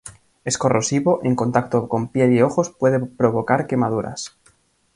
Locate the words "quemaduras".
3.67-4.35